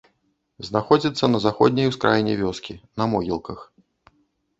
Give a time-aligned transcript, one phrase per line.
[0.69, 3.59] Знаходзіцца на заходняй ускраіне вёскі, на могілках.